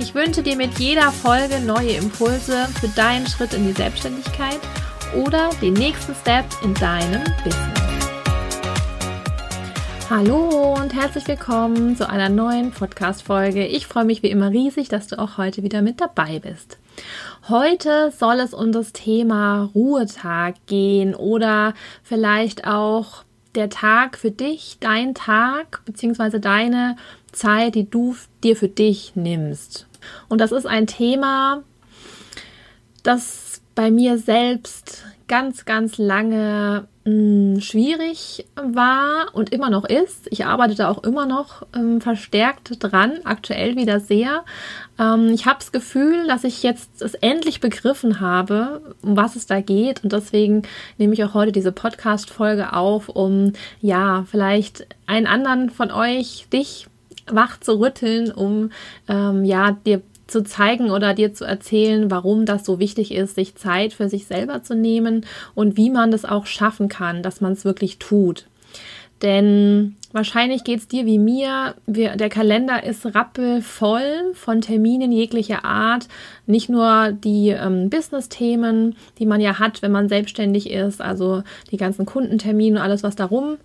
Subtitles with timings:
[0.00, 4.58] Ich wünsche dir mit jeder Folge neue Impulse für deinen Schritt in die Selbstständigkeit
[5.14, 7.84] oder den nächsten Step in deinem Business.
[10.10, 13.66] Hallo und herzlich willkommen zu einer neuen Podcast-Folge.
[13.66, 16.78] Ich freue mich wie immer riesig, dass du auch heute wieder mit dabei bist.
[17.48, 21.72] Heute soll es um das Thema Ruhetag gehen oder
[22.02, 23.22] vielleicht auch
[23.54, 26.96] der Tag für dich, dein Tag beziehungsweise deine
[27.34, 29.86] Zeit, die du dir für dich nimmst.
[30.28, 31.62] Und das ist ein Thema,
[33.02, 37.10] das bei mir selbst ganz, ganz lange mh,
[37.54, 40.26] hm, schwierig war und immer noch ist.
[40.30, 44.44] Ich arbeite da auch immer noch ähm, verstärkt dran, aktuell wieder sehr.
[44.98, 49.46] Ähm, ich habe das Gefühl, dass ich jetzt es endlich begriffen habe, um was es
[49.46, 50.04] da geht.
[50.04, 50.62] Und deswegen
[50.98, 56.86] nehme ich auch heute diese Podcast-Folge auf, um ja, vielleicht einen anderen von euch, dich
[57.26, 58.70] wach zu rütteln, um
[59.08, 63.56] ähm, ja, dir zu zeigen oder dir zu erzählen, warum das so wichtig ist, sich
[63.56, 67.52] Zeit für sich selber zu nehmen und wie man das auch schaffen kann, dass man
[67.52, 68.46] es wirklich tut.
[69.22, 71.74] Denn wahrscheinlich geht es dir wie mir.
[71.86, 76.08] Wir, der Kalender ist rappelvoll von Terminen jeglicher Art.
[76.46, 81.76] Nicht nur die ähm, Business-Themen, die man ja hat, wenn man selbstständig ist, also die
[81.76, 83.56] ganzen Kundentermine und alles, was darum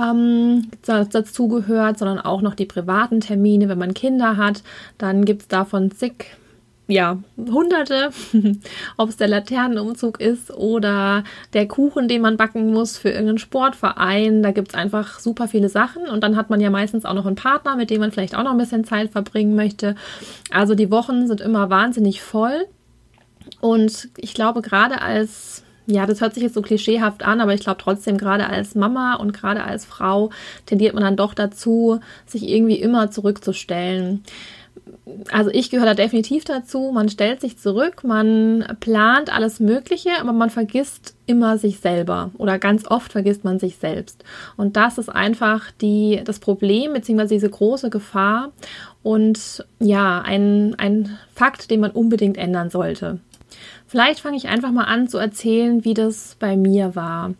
[0.00, 4.62] ähm, dazugehört, sondern auch noch die privaten Termine, wenn man Kinder hat.
[4.96, 6.37] Dann gibt es davon zig
[6.90, 8.10] ja, hunderte,
[8.96, 14.42] ob es der Laternenumzug ist oder der Kuchen, den man backen muss für irgendeinen Sportverein.
[14.42, 17.26] Da gibt es einfach super viele Sachen und dann hat man ja meistens auch noch
[17.26, 19.96] einen Partner, mit dem man vielleicht auch noch ein bisschen Zeit verbringen möchte.
[20.50, 22.64] Also die Wochen sind immer wahnsinnig voll
[23.60, 27.62] und ich glaube, gerade als ja, das hört sich jetzt so klischeehaft an, aber ich
[27.62, 30.28] glaube trotzdem, gerade als Mama und gerade als Frau
[30.66, 34.22] tendiert man dann doch dazu, sich irgendwie immer zurückzustellen
[35.32, 36.90] also ich gehöre da definitiv dazu.
[36.92, 42.58] Man stellt sich zurück, man plant alles Mögliche, aber man vergisst immer sich selber oder
[42.58, 44.24] ganz oft vergisst man sich selbst.
[44.56, 48.52] Und das ist einfach die, das Problem beziehungsweise diese große Gefahr
[49.02, 53.20] und ja, ein, ein Fakt, den man unbedingt ändern sollte.
[53.86, 57.34] Vielleicht fange ich einfach mal an zu erzählen, wie das bei mir war.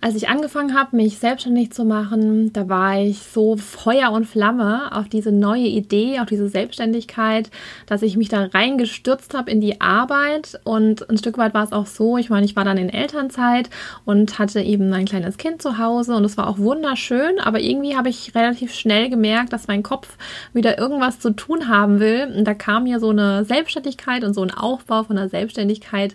[0.00, 4.96] Als ich angefangen habe, mich selbstständig zu machen, da war ich so Feuer und Flamme
[4.96, 7.50] auf diese neue Idee, auf diese Selbstständigkeit,
[7.86, 10.60] dass ich mich da reingestürzt habe in die Arbeit.
[10.62, 13.70] Und ein Stück weit war es auch so, ich meine, ich war dann in Elternzeit
[14.04, 17.96] und hatte eben ein kleines Kind zu Hause und es war auch wunderschön, aber irgendwie
[17.96, 20.16] habe ich relativ schnell gemerkt, dass mein Kopf
[20.52, 22.32] wieder irgendwas zu tun haben will.
[22.36, 26.14] Und da kam mir so eine Selbstständigkeit und so ein Aufbau von einer Selbstständigkeit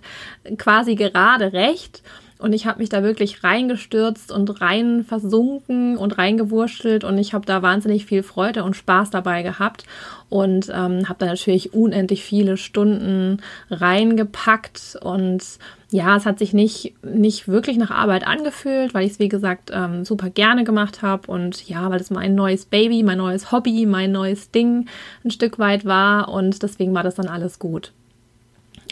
[0.57, 2.01] quasi gerade recht.
[2.39, 7.45] Und ich habe mich da wirklich reingestürzt und rein versunken und reingewurschtelt und ich habe
[7.45, 9.85] da wahnsinnig viel Freude und Spaß dabei gehabt.
[10.29, 13.37] Und ähm, habe da natürlich unendlich viele Stunden
[13.69, 14.97] reingepackt.
[14.99, 15.43] Und
[15.91, 19.69] ja, es hat sich nicht, nicht wirklich nach Arbeit angefühlt, weil ich es, wie gesagt,
[19.71, 23.85] ähm, super gerne gemacht habe und ja, weil es mein neues Baby, mein neues Hobby,
[23.85, 24.87] mein neues Ding
[25.23, 26.29] ein Stück weit war.
[26.29, 27.93] Und deswegen war das dann alles gut.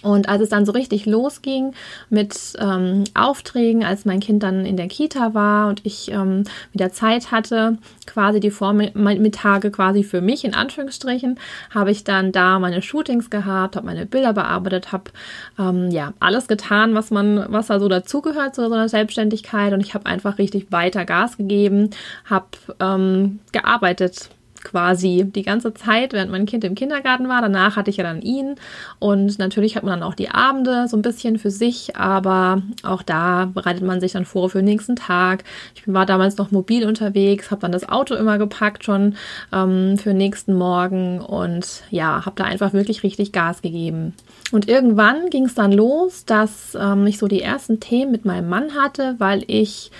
[0.01, 1.73] Und als es dann so richtig losging
[2.09, 6.91] mit ähm, Aufträgen, als mein Kind dann in der Kita war und ich ähm, wieder
[6.91, 11.39] Zeit hatte, quasi die Vormittage quasi für mich in Anführungsstrichen,
[11.69, 15.11] habe ich dann da meine Shootings gehabt, habe meine Bilder bearbeitet, habe
[15.59, 19.73] ähm, ja alles getan, was man, was da so dazugehört zu so einer Selbstständigkeit.
[19.73, 21.91] Und ich habe einfach richtig weiter Gas gegeben,
[22.25, 22.47] habe
[22.79, 24.29] ähm, gearbeitet
[24.63, 27.41] quasi die ganze Zeit, während mein Kind im Kindergarten war.
[27.41, 28.55] Danach hatte ich ja dann ihn
[28.99, 33.03] und natürlich hat man dann auch die Abende so ein bisschen für sich, aber auch
[33.03, 35.43] da bereitet man sich dann vor für den nächsten Tag.
[35.75, 39.15] Ich war damals noch mobil unterwegs, habe dann das Auto immer gepackt schon
[39.53, 44.13] ähm, für den nächsten Morgen und ja, habe da einfach wirklich richtig Gas gegeben.
[44.51, 48.49] Und irgendwann ging es dann los, dass ähm, ich so die ersten Themen mit meinem
[48.49, 49.91] Mann hatte, weil ich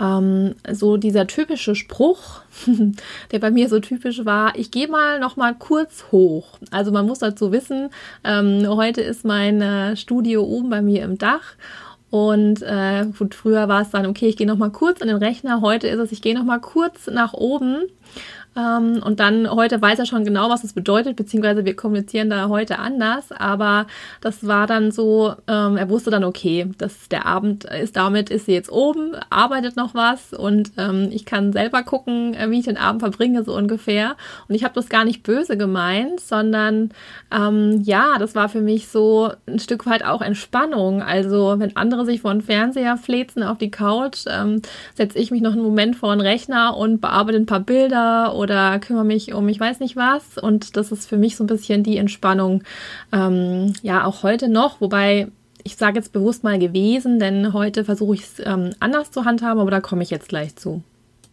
[0.00, 2.40] ähm, so dieser typische Spruch,
[3.32, 6.58] der bei mir so typisch war, ich gehe mal noch mal kurz hoch.
[6.70, 7.90] Also man muss dazu wissen,
[8.24, 11.54] ähm, heute ist mein äh, Studio oben bei mir im Dach
[12.10, 15.16] und äh, gut, früher war es dann, okay, ich gehe noch mal kurz an den
[15.16, 15.60] Rechner.
[15.60, 17.82] Heute ist es, ich gehe noch mal kurz nach oben
[18.56, 22.48] Ähm, und dann heute weiß er schon genau, was das bedeutet, beziehungsweise wir kommunizieren da
[22.48, 23.30] heute anders.
[23.32, 23.86] Aber
[24.20, 28.46] das war dann so, ähm, er wusste dann, okay, dass der Abend ist damit, ist
[28.46, 32.64] sie jetzt oben, arbeitet noch was und ähm, ich kann selber gucken, äh, wie ich
[32.64, 34.16] den Abend verbringe, so ungefähr.
[34.48, 36.90] Und ich habe das gar nicht böse gemeint, sondern
[37.30, 41.02] ähm, ja, das war für mich so ein Stück weit auch Entspannung.
[41.02, 44.62] Also wenn andere sich vor den Fernseher flezen auf die Couch, ähm,
[44.94, 48.45] setze ich mich noch einen Moment vor den Rechner und bearbeite ein paar Bilder oder
[48.80, 50.38] kümmere mich um ich weiß nicht was.
[50.38, 52.62] Und das ist für mich so ein bisschen die Entspannung,
[53.12, 55.28] ähm, ja, auch heute noch, wobei
[55.62, 59.60] ich sage jetzt bewusst mal gewesen, denn heute versuche ich es ähm, anders zu handhaben,
[59.60, 60.82] aber da komme ich jetzt gleich zu.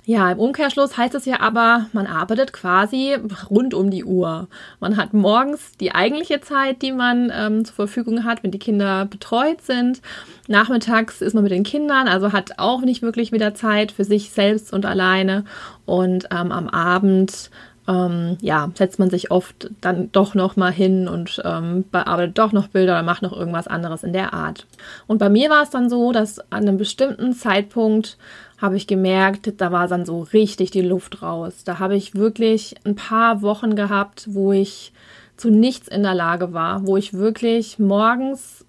[0.05, 3.15] Ja, im Umkehrschluss heißt es ja aber, man arbeitet quasi
[3.49, 4.49] rund um die Uhr.
[4.81, 9.05] Man hat morgens die eigentliche Zeit, die man ähm, zur Verfügung hat, wenn die Kinder
[9.05, 10.01] betreut sind.
[10.49, 14.31] Nachmittags ist man mit den Kindern, also hat auch nicht wirklich wieder Zeit für sich
[14.31, 15.45] selbst und alleine.
[15.85, 17.49] Und ähm, am Abend
[17.87, 22.51] ähm, ja, setzt man sich oft dann doch noch mal hin und ähm, bearbeitet doch
[22.51, 24.65] noch Bilder oder macht noch irgendwas anderes in der Art.
[25.07, 28.17] Und bei mir war es dann so, dass an einem bestimmten Zeitpunkt
[28.63, 31.65] habe ich gemerkt, da war dann so richtig die Luft raus.
[31.65, 34.93] Da habe ich wirklich ein paar Wochen gehabt, wo ich
[35.35, 38.62] zu nichts in der Lage war, wo ich wirklich morgens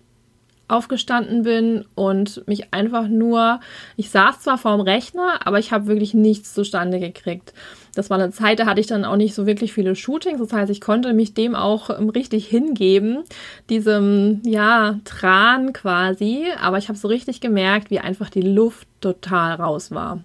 [0.68, 3.60] aufgestanden bin und mich einfach nur,
[3.96, 7.52] ich saß zwar vorm Rechner, aber ich habe wirklich nichts zustande gekriegt.
[7.94, 10.40] Das war eine Zeit, da hatte ich dann auch nicht so wirklich viele Shootings.
[10.40, 13.22] Das heißt, ich konnte mich dem auch ähm, richtig hingeben,
[13.70, 16.46] diesem, ja, Tran quasi.
[16.60, 20.20] Aber ich habe so richtig gemerkt, wie einfach die Luft total raus war.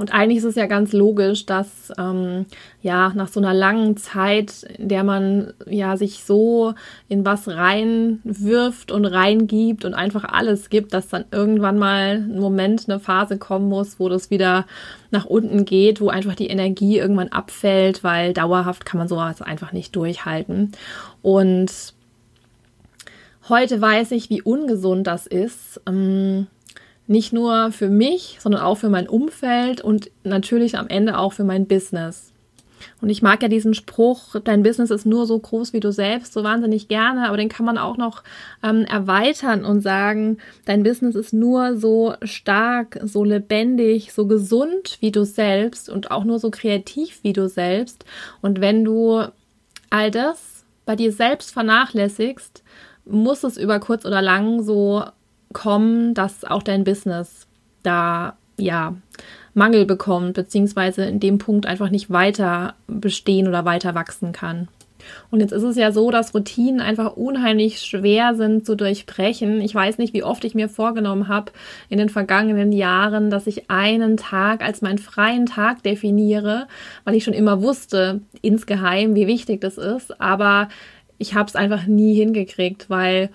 [0.00, 2.46] Und eigentlich ist es ja ganz logisch, dass ähm,
[2.80, 6.72] ja nach so einer langen Zeit, in der man ja sich so
[7.10, 12.88] in was reinwirft und reingibt und einfach alles gibt, dass dann irgendwann mal ein Moment,
[12.88, 14.64] eine Phase kommen muss, wo das wieder
[15.10, 19.72] nach unten geht, wo einfach die Energie irgendwann abfällt, weil dauerhaft kann man sowas einfach
[19.72, 20.72] nicht durchhalten.
[21.20, 21.92] Und
[23.50, 25.78] heute weiß ich, wie ungesund das ist.
[25.86, 26.46] Ähm,
[27.10, 31.42] nicht nur für mich, sondern auch für mein Umfeld und natürlich am Ende auch für
[31.42, 32.32] mein Business.
[33.02, 36.32] Und ich mag ja diesen Spruch, dein Business ist nur so groß wie du selbst,
[36.32, 38.22] so wahnsinnig gerne, aber den kann man auch noch
[38.62, 45.10] ähm, erweitern und sagen, dein Business ist nur so stark, so lebendig, so gesund wie
[45.10, 48.04] du selbst und auch nur so kreativ wie du selbst.
[48.40, 49.24] Und wenn du
[49.90, 52.62] all das bei dir selbst vernachlässigst,
[53.04, 55.04] muss es über kurz oder lang so
[55.52, 57.46] kommen, dass auch dein Business
[57.82, 58.94] da ja
[59.54, 64.68] Mangel bekommt, beziehungsweise in dem Punkt einfach nicht weiter bestehen oder weiter wachsen kann.
[65.30, 69.60] Und jetzt ist es ja so, dass Routinen einfach unheimlich schwer sind zu durchbrechen.
[69.60, 71.52] Ich weiß nicht, wie oft ich mir vorgenommen habe
[71.88, 76.66] in den vergangenen Jahren, dass ich einen Tag als meinen freien Tag definiere,
[77.04, 80.20] weil ich schon immer wusste, insgeheim, wie wichtig das ist.
[80.20, 80.68] Aber
[81.18, 83.30] ich habe es einfach nie hingekriegt, weil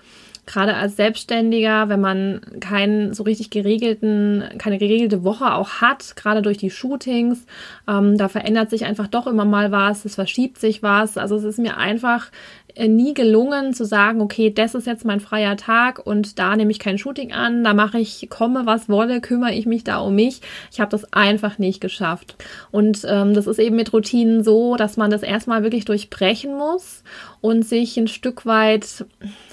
[0.46, 6.40] gerade als Selbstständiger, wenn man keinen so richtig geregelten, keine geregelte Woche auch hat, gerade
[6.40, 7.44] durch die Shootings,
[7.88, 11.18] ähm, da verändert sich einfach doch immer mal was, es verschiebt sich was.
[11.18, 12.30] Also es ist mir einfach
[12.78, 16.78] nie gelungen zu sagen, okay, das ist jetzt mein freier Tag und da nehme ich
[16.78, 20.40] kein Shooting an, da mache ich, komme was wolle, kümmere ich mich da um mich.
[20.70, 22.36] Ich habe das einfach nicht geschafft.
[22.70, 27.02] Und ähm, das ist eben mit Routinen so, dass man das erstmal wirklich durchbrechen muss
[27.40, 29.06] und sich ein Stück weit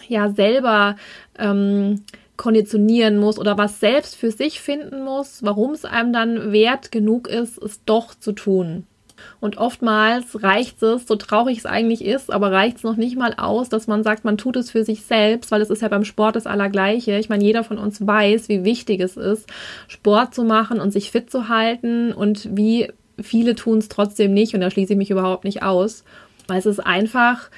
[0.07, 0.97] ja selber
[1.39, 2.03] ähm,
[2.35, 7.27] konditionieren muss oder was selbst für sich finden muss, warum es einem dann wert genug
[7.27, 8.85] ist, es doch zu tun.
[9.39, 13.33] Und oftmals reicht es, so traurig es eigentlich ist, aber reicht es noch nicht mal
[13.35, 16.05] aus, dass man sagt, man tut es für sich selbst, weil es ist ja beim
[16.05, 17.17] Sport das Allergleiche.
[17.17, 19.47] Ich meine, jeder von uns weiß, wie wichtig es ist,
[19.87, 22.91] Sport zu machen und sich fit zu halten und wie
[23.21, 26.03] viele tun es trotzdem nicht und da schließe ich mich überhaupt nicht aus.
[26.47, 27.49] Weil es ist einfach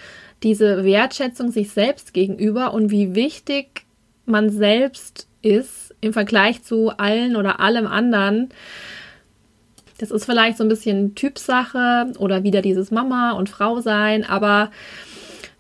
[0.44, 3.86] diese Wertschätzung sich selbst gegenüber und wie wichtig
[4.26, 8.50] man selbst ist im Vergleich zu allen oder allem anderen.
[9.98, 14.70] Das ist vielleicht so ein bisschen Typsache oder wieder dieses Mama und Frau sein, aber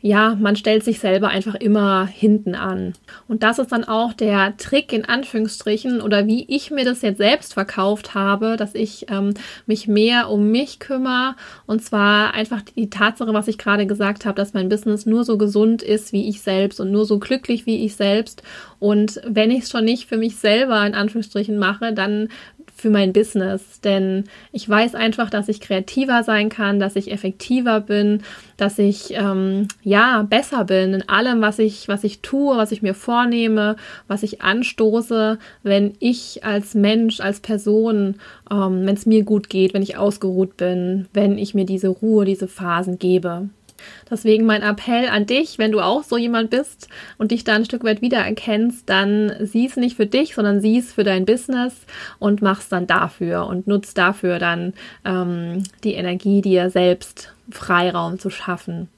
[0.05, 2.93] ja, man stellt sich selber einfach immer hinten an.
[3.27, 7.17] Und das ist dann auch der Trick in Anführungsstrichen oder wie ich mir das jetzt
[7.17, 9.33] selbst verkauft habe, dass ich ähm,
[9.65, 11.33] mich mehr um mich kümmere
[11.65, 15.39] und zwar einfach die Tatsache, was ich gerade gesagt habe, dass mein Business nur so
[15.39, 18.43] gesund ist wie ich selbst und nur so glücklich wie ich selbst.
[18.77, 22.29] Und wenn ich es schon nicht für mich selber in Anführungsstrichen mache, dann
[22.77, 27.79] für mein Business, denn ich weiß einfach, dass ich kreativer sein kann, dass ich effektiver
[27.79, 28.21] bin,
[28.57, 32.81] dass ich ähm, ja besser bin in allem, was ich was ich tue, was ich
[32.81, 33.77] mir vornehme,
[34.09, 38.15] was ich anstoße, wenn ich als Mensch, als Person,
[38.51, 42.25] ähm, wenn es mir gut geht, wenn ich ausgeruht bin, wenn ich mir diese Ruhe,
[42.25, 43.49] diese Phasen gebe.
[44.09, 47.65] Deswegen mein Appell an dich, wenn du auch so jemand bist und dich da ein
[47.65, 51.73] Stück weit wiedererkennst, dann sieh es nicht für dich, sondern sieh es für dein Business
[52.19, 58.29] und mach's dann dafür und nutzt dafür dann ähm, die Energie, dir selbst Freiraum zu
[58.29, 58.89] schaffen.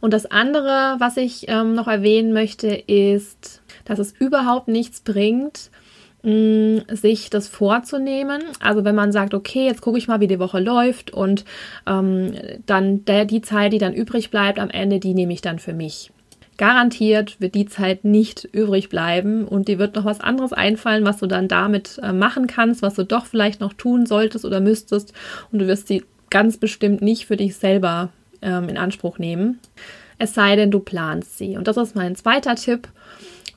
[0.00, 5.70] Und das andere, was ich ähm, noch erwähnen möchte, ist, dass es überhaupt nichts bringt,
[6.24, 8.42] sich das vorzunehmen.
[8.60, 11.44] Also wenn man sagt, okay, jetzt gucke ich mal, wie die Woche läuft und
[11.86, 12.32] ähm,
[12.64, 15.72] dann der, die Zeit, die dann übrig bleibt am Ende, die nehme ich dann für
[15.72, 16.12] mich.
[16.58, 21.16] Garantiert wird die Zeit nicht übrig bleiben und dir wird noch was anderes einfallen, was
[21.16, 25.12] du dann damit äh, machen kannst, was du doch vielleicht noch tun solltest oder müsstest
[25.50, 28.10] und du wirst sie ganz bestimmt nicht für dich selber
[28.42, 29.58] ähm, in Anspruch nehmen.
[30.18, 31.56] Es sei denn, du planst sie.
[31.56, 32.86] Und das ist mein zweiter Tipp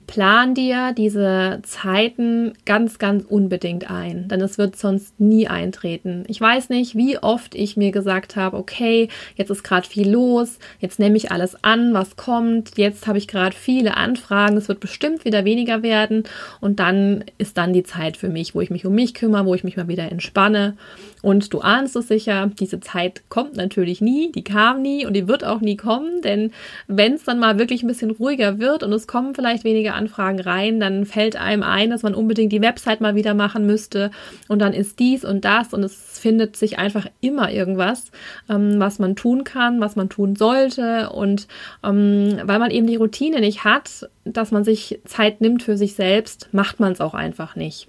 [0.07, 6.23] plan dir diese Zeiten ganz, ganz unbedingt ein, denn es wird sonst nie eintreten.
[6.27, 10.59] Ich weiß nicht, wie oft ich mir gesagt habe, okay, jetzt ist gerade viel los,
[10.79, 14.79] jetzt nehme ich alles an, was kommt, jetzt habe ich gerade viele Anfragen, es wird
[14.79, 16.23] bestimmt wieder weniger werden
[16.61, 19.55] und dann ist dann die Zeit für mich, wo ich mich um mich kümmere, wo
[19.55, 20.75] ich mich mal wieder entspanne
[21.25, 25.27] und du ahnst es sicher, diese Zeit kommt natürlich nie, die kam nie und die
[25.27, 26.51] wird auch nie kommen, denn
[26.87, 30.39] wenn es dann mal wirklich ein bisschen ruhiger wird und es kommen vielleicht weniger Anfragen
[30.39, 34.11] rein, dann fällt einem ein, dass man unbedingt die Website mal wieder machen müsste
[34.47, 38.11] und dann ist dies und das und es findet sich einfach immer irgendwas,
[38.49, 41.47] ähm, was man tun kann, was man tun sollte und
[41.83, 45.95] ähm, weil man eben die Routine nicht hat, dass man sich Zeit nimmt für sich
[45.95, 47.87] selbst, macht man es auch einfach nicht.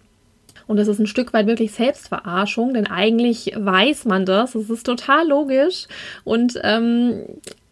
[0.66, 4.54] Und das ist ein Stück weit wirklich Selbstverarschung, denn eigentlich weiß man das.
[4.54, 5.86] Es ist total logisch
[6.24, 7.22] und ähm,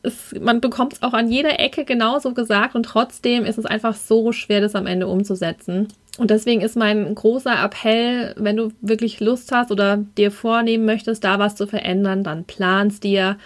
[0.04, 3.94] es, man bekommt es auch an jeder Ecke genauso gesagt und trotzdem ist es einfach
[3.94, 5.88] so schwer, das am Ende umzusetzen.
[6.16, 11.24] Und deswegen ist mein großer Appell, wenn du wirklich Lust hast oder dir vornehmen möchtest,
[11.24, 13.36] da was zu verändern, dann planst dir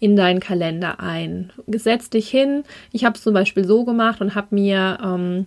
[0.00, 1.52] in deinen Kalender ein.
[1.68, 2.64] Setz dich hin.
[2.92, 5.46] Ich habe es zum Beispiel so gemacht und habe mir ähm,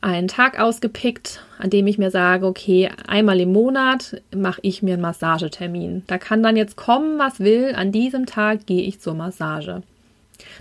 [0.00, 4.94] einen Tag ausgepickt, an dem ich mir sage, okay, einmal im Monat mache ich mir
[4.94, 6.04] einen Massagetermin.
[6.06, 7.74] Da kann dann jetzt kommen, was will.
[7.74, 9.82] An diesem Tag gehe ich zur Massage.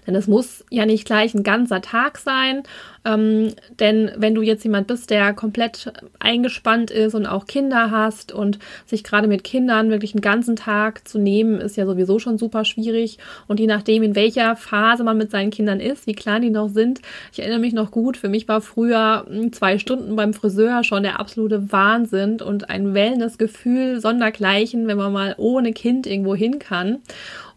[0.07, 2.63] Denn es muss ja nicht gleich ein ganzer Tag sein.
[3.05, 8.31] Ähm, denn wenn du jetzt jemand bist, der komplett eingespannt ist und auch Kinder hast
[8.31, 12.37] und sich gerade mit Kindern wirklich einen ganzen Tag zu nehmen, ist ja sowieso schon
[12.37, 13.17] super schwierig.
[13.47, 16.69] Und je nachdem, in welcher Phase man mit seinen Kindern ist, wie klein die noch
[16.69, 20.83] sind, ich erinnere mich noch gut, für mich war früher hm, zwei Stunden beim Friseur
[20.83, 26.59] schon der absolute Wahnsinn und ein Wellnessgefühl sondergleichen, wenn man mal ohne Kind irgendwo hin
[26.59, 26.99] kann.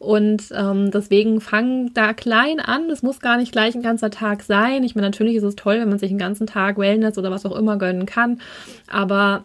[0.01, 2.89] Und ähm, deswegen fang da klein an.
[2.89, 4.83] Es muss gar nicht gleich ein ganzer Tag sein.
[4.83, 7.45] Ich meine, natürlich ist es toll, wenn man sich einen ganzen Tag Wellness oder was
[7.45, 8.41] auch immer gönnen kann.
[8.89, 9.45] Aber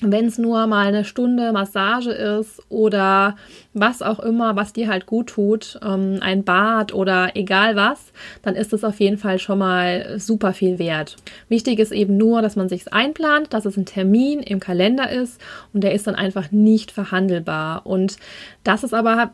[0.00, 3.36] wenn es nur mal eine Stunde Massage ist oder
[3.74, 8.12] was auch immer, was dir halt gut tut, ähm, ein Bad oder egal was,
[8.42, 11.16] dann ist es auf jeden Fall schon mal super viel wert.
[11.48, 15.40] Wichtig ist eben nur, dass man sich einplant, dass es ein Termin im Kalender ist
[15.72, 17.84] und der ist dann einfach nicht verhandelbar.
[17.84, 18.18] Und
[18.62, 19.32] das ist aber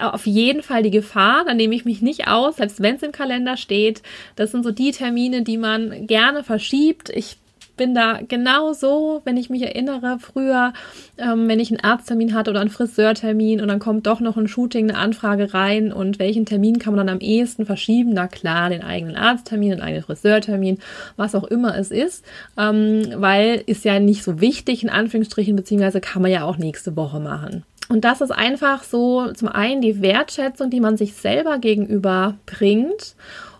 [0.00, 3.12] auf jeden Fall die Gefahr, da nehme ich mich nicht aus, selbst wenn es im
[3.12, 4.02] Kalender steht.
[4.36, 7.10] Das sind so die Termine, die man gerne verschiebt.
[7.10, 7.36] Ich
[7.78, 10.74] bin da genau so, wenn ich mich erinnere, früher,
[11.16, 14.48] ähm, wenn ich einen Arzttermin hatte oder einen Friseurtermin und dann kommt doch noch ein
[14.48, 18.10] Shooting, eine Anfrage rein und welchen Termin kann man dann am ehesten verschieben?
[18.12, 20.78] Na klar, den eigenen Arzttermin, den eigenen Friseurtermin,
[21.16, 22.22] was auch immer es ist,
[22.58, 26.94] ähm, weil ist ja nicht so wichtig in Anführungsstrichen, beziehungsweise kann man ja auch nächste
[26.96, 27.64] Woche machen.
[27.88, 33.14] Und das ist einfach so zum einen die Wertschätzung, die man sich selber gegenüber bringt.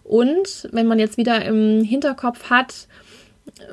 [0.04, 2.88] Und wenn man jetzt wieder im Hinterkopf hat,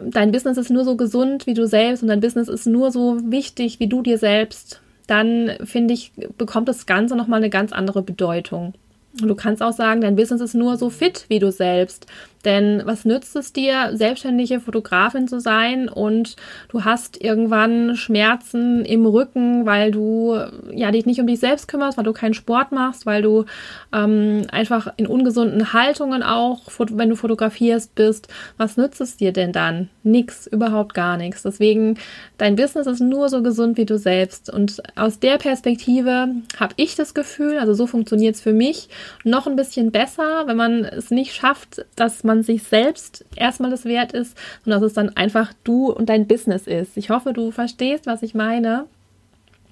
[0.04, 3.20] dein Business ist nur so gesund wie du selbst und dein Business ist nur so
[3.24, 8.02] wichtig wie du dir selbst, dann finde ich, bekommt das Ganze nochmal eine ganz andere
[8.02, 8.74] Bedeutung.
[9.22, 12.08] Und du kannst auch sagen, dein Business ist nur so fit wie du selbst.
[12.46, 16.36] Denn was nützt es dir, selbstständige Fotografin zu sein und
[16.70, 20.38] du hast irgendwann Schmerzen im Rücken, weil du
[20.72, 23.46] ja dich nicht um dich selbst kümmerst, weil du keinen Sport machst, weil du
[23.92, 28.28] ähm, einfach in ungesunden Haltungen auch, wenn du fotografierst bist.
[28.58, 29.90] Was nützt es dir denn dann?
[30.04, 31.42] Nix, überhaupt gar nichts.
[31.44, 31.98] Deswegen,
[32.38, 34.52] dein Business ist nur so gesund wie du selbst.
[34.52, 36.28] Und aus der Perspektive
[36.60, 38.90] habe ich das Gefühl, also so funktioniert es für mich,
[39.24, 43.72] noch ein bisschen besser, wenn man es nicht schafft, dass man man sich selbst erstmal
[43.72, 46.98] das wert ist, sondern dass es dann einfach du und dein Business ist.
[46.98, 48.86] Ich hoffe, du verstehst, was ich meine.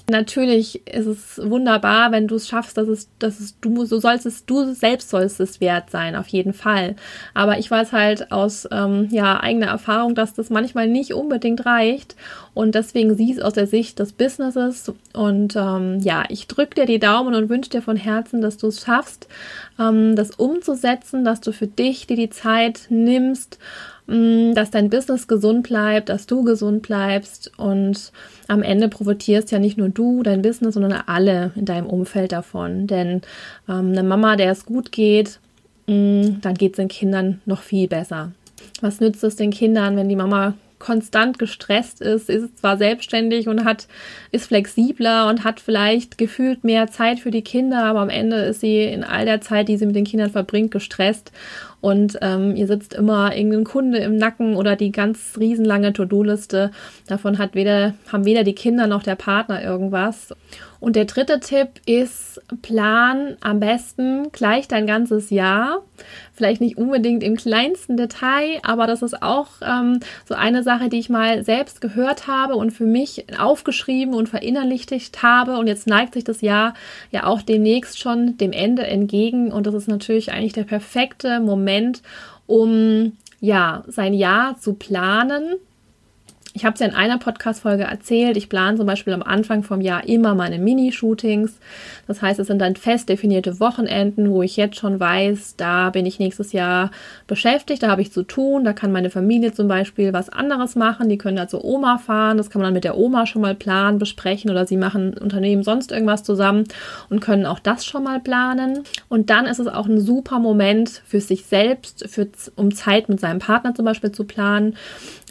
[0.10, 4.26] Natürlich ist es wunderbar, wenn du es schaffst, dass es, dass es du, so sollst
[4.26, 6.98] es, du selbst sollst es wert sein, auf jeden Fall.
[7.34, 12.18] Aber ich weiß halt aus ähm, ja, eigener Erfahrung, dass das manchmal nicht unbedingt reicht.
[12.54, 14.92] Und deswegen sieh es aus der Sicht des Businesses.
[15.14, 18.68] Und ähm, ja, ich drücke dir die Daumen und wünsche dir von Herzen, dass du
[18.68, 19.30] es schaffst,
[19.80, 25.28] ähm, das umzusetzen, dass du für dich dir die Zeit nimmst Mm, dass dein Business
[25.28, 28.12] gesund bleibt, dass du gesund bleibst und
[28.48, 32.86] am Ende profitierst ja nicht nur du, dein Business, sondern alle in deinem Umfeld davon.
[32.88, 33.22] Denn
[33.70, 35.40] ähm, eine Mama, der es gut geht,
[35.88, 38.32] mh, mm, dann geht es den Kindern noch viel besser.
[38.82, 43.64] Was nützt es den Kindern, wenn die Mama konstant gestresst ist, ist zwar selbstständig und
[43.64, 43.88] hat,
[44.32, 48.60] ist flexibler und hat vielleicht gefühlt mehr Zeit für die Kinder, aber am Ende ist
[48.60, 51.32] sie in all der Zeit, die sie mit den Kindern verbringt, gestresst
[51.84, 56.72] und ähm, ihr sitzt immer irgendein Kunde im Nacken oder die ganz riesenlange To-Do-Liste.
[57.08, 60.30] Davon hat weder, haben weder die Kinder noch der Partner irgendwas.
[60.84, 65.82] Und der dritte Tipp ist, plan am besten gleich dein ganzes Jahr.
[66.34, 71.00] Vielleicht nicht unbedingt im kleinsten Detail, aber das ist auch ähm, so eine Sache, die
[71.00, 75.58] ich mal selbst gehört habe und für mich aufgeschrieben und verinnerlicht habe.
[75.58, 76.74] Und jetzt neigt sich das Jahr
[77.12, 79.54] ja auch demnächst schon dem Ende entgegen.
[79.54, 81.73] Und das ist natürlich eigentlich der perfekte Moment,
[82.46, 85.56] um ja, sein Jahr zu planen,
[86.54, 88.38] ich habe es ja in einer Podcast-Folge erzählt.
[88.38, 91.58] Ich plane zum Beispiel am Anfang vom Jahr immer meine Mini-Shootings.
[92.06, 96.06] Das heißt, es sind dann fest definierte Wochenenden, wo ich jetzt schon weiß, da bin
[96.06, 96.92] ich nächstes Jahr
[97.26, 98.66] beschäftigt, da habe ich zu tun.
[98.66, 101.10] Da kann meine Familie zum Beispiel was anderes machen.
[101.10, 102.38] Die können zur Oma fahren.
[102.38, 105.64] Das kann man dann mit der Oma schon mal planen, besprechen oder sie machen Unternehmen
[105.64, 106.66] sonst irgendwas zusammen
[107.10, 108.84] und können auch das schon mal planen.
[109.10, 113.20] Und dann ist es auch ein super Moment für sich selbst, für, um Zeit mit
[113.20, 114.76] seinem Partner zum Beispiel zu planen.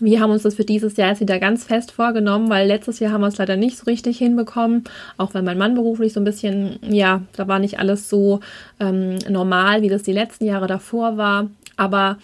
[0.00, 3.12] Wir haben uns das für dieses Jahr jetzt wieder ganz fest vorgenommen, weil letztes Jahr
[3.12, 4.85] haben wir es leider nicht so richtig hinbekommen,
[5.16, 8.40] auch weil mein Mann beruflich so ein bisschen, ja, da war nicht alles so
[8.81, 11.49] ähm, normal, wie das die letzten Jahre davor war.
[11.76, 12.19] Aber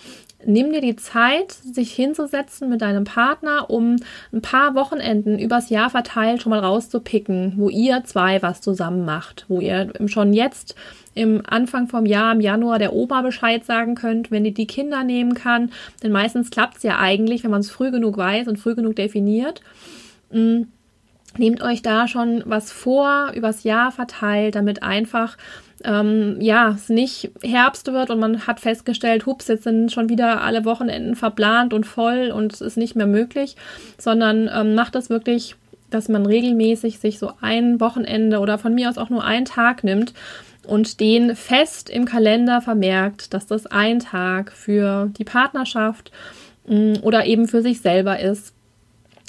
[0.44, 3.96] nimm dir die Zeit, sich hinzusetzen mit deinem Partner, um
[4.32, 9.46] ein paar Wochenenden übers Jahr verteilt schon mal rauszupicken, wo ihr zwei was zusammen macht,
[9.48, 10.76] wo ihr schon jetzt
[11.14, 15.02] im Anfang vom Jahr, im Januar, der Oma Bescheid sagen könnt, wenn die die Kinder
[15.02, 15.72] nehmen kann.
[16.02, 18.94] Denn meistens klappt es ja eigentlich, wenn man es früh genug weiß und früh genug
[18.94, 19.60] definiert.
[20.30, 20.68] Mhm.
[21.36, 25.36] Nehmt euch da schon was vor, übers Jahr verteilt, damit einfach
[25.84, 30.42] ähm, ja, es nicht Herbst wird und man hat festgestellt, hups, jetzt sind schon wieder
[30.42, 33.56] alle Wochenenden verplant und voll und es ist nicht mehr möglich,
[33.98, 35.56] sondern ähm, macht das wirklich,
[35.90, 39.84] dass man regelmäßig sich so ein Wochenende oder von mir aus auch nur einen Tag
[39.84, 40.12] nimmt
[40.66, 46.12] und den fest im Kalender vermerkt, dass das ein Tag für die Partnerschaft
[46.66, 48.52] mm, oder eben für sich selber ist.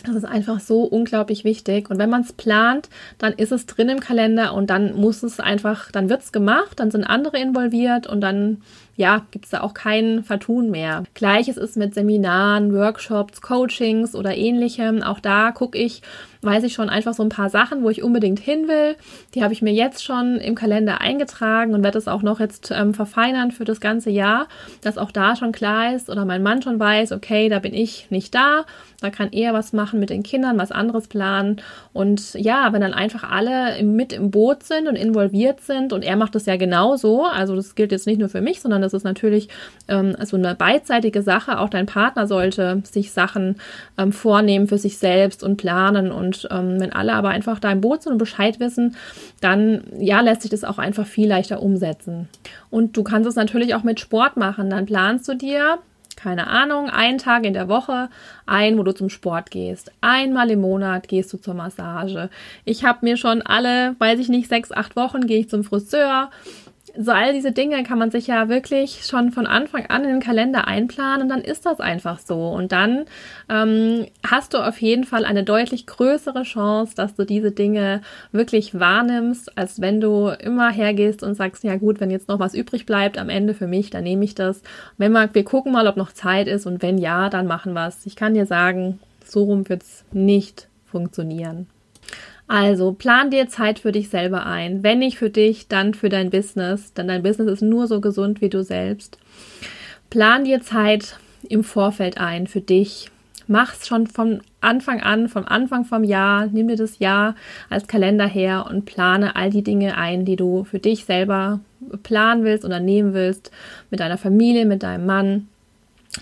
[0.04, 1.90] Das ist einfach so unglaublich wichtig.
[1.90, 5.40] Und wenn man es plant, dann ist es drin im Kalender und dann muss es
[5.40, 8.62] einfach, dann wird es gemacht, dann sind andere involviert und dann
[9.00, 11.06] ja, gibt es da auch kein Vertun mehr.
[11.14, 15.04] Gleiches ist mit Seminaren, Workshops, Coachings oder ähnlichem.
[15.04, 16.02] Auch da gucke ich,
[16.42, 18.98] weiß ich schon einfach so ein paar Sachen, wo ich unbedingt hin will.
[19.36, 22.72] Die habe ich mir jetzt schon im Kalender eingetragen und werde es auch noch jetzt
[22.72, 24.48] ähm, verfeinern für das ganze Jahr,
[24.82, 28.08] dass auch da schon klar ist oder mein Mann schon weiß, okay, da bin ich
[28.10, 28.66] nicht da.
[29.02, 31.62] Da kann er was machen mit den Kindern, was anderes planen.
[31.94, 36.18] Und ja, wenn dann einfach alle mit im Boot sind und involviert sind und er
[36.18, 39.04] macht das ja genauso, also das gilt jetzt nicht nur für mich, sondern das ist
[39.04, 39.50] natürlich
[39.88, 41.60] ähm, so eine beidseitige Sache.
[41.60, 43.56] Auch dein Partner sollte sich Sachen
[43.98, 46.12] ähm, vornehmen für sich selbst und planen.
[46.12, 48.96] Und ähm, wenn alle aber einfach da im Boot sind und Bescheid wissen,
[49.42, 52.30] dann ja, lässt sich das auch einfach viel leichter umsetzen.
[52.70, 54.70] Und du kannst es natürlich auch mit Sport machen.
[54.70, 55.80] Dann planst du dir
[56.20, 58.10] keine Ahnung, einen Tag in der Woche
[58.46, 59.92] ein, wo du zum Sport gehst.
[60.02, 62.30] Einmal im Monat gehst du zur Massage.
[62.66, 66.30] Ich habe mir schon alle, weiß ich nicht, sechs, acht Wochen gehe ich zum Friseur
[66.98, 70.20] so all diese Dinge kann man sich ja wirklich schon von Anfang an in den
[70.20, 72.50] Kalender einplanen und dann ist das einfach so.
[72.50, 73.06] Und dann
[73.50, 78.80] ähm, hast du auf jeden Fall eine deutlich größere Chance, dass du diese Dinge wirklich
[78.80, 82.86] wahrnimmst, als wenn du immer hergehst und sagst, ja gut, wenn jetzt noch was übrig
[82.86, 84.62] bleibt am Ende für mich, dann nehme ich das.
[84.98, 87.88] Wenn wir, wir gucken mal, ob noch Zeit ist und wenn ja, dann machen wir
[87.88, 88.06] es.
[88.06, 91.68] Ich kann dir sagen, so rum wird es nicht funktionieren.
[92.50, 94.82] Also plan dir Zeit für dich selber ein.
[94.82, 98.42] Wenn nicht für dich, dann für dein Business, denn dein Business ist nur so gesund
[98.42, 99.20] wie du selbst.
[100.10, 103.12] Plan dir Zeit im Vorfeld ein für dich.
[103.46, 106.48] Mach's schon von Anfang an, vom Anfang vom Jahr.
[106.48, 107.36] Nimm dir das Jahr
[107.70, 111.60] als Kalender her und plane all die Dinge ein, die du für dich selber
[112.02, 113.52] planen willst oder nehmen willst,
[113.92, 115.50] mit deiner Familie, mit deinem Mann.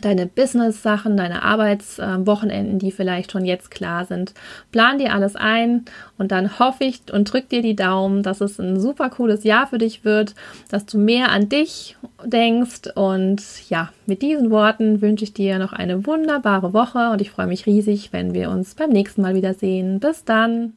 [0.02, 4.34] Deine Business-Sachen, deine Arbeitswochenenden, die vielleicht schon jetzt klar sind.
[4.72, 5.86] Plan dir alles ein
[6.18, 9.68] und dann hoffe ich und drück dir die Daumen, dass es ein super cooles Jahr
[9.68, 10.36] für dich wird,
[10.70, 15.74] dass du mehr an dich denkst und ja, mit diesen Worten wünsche ich dir noch
[15.74, 20.00] eine wunderbare Woche und ich freue mich riesig, wenn wir uns beim nächsten Mal wiedersehen.
[20.00, 20.77] Bis dann!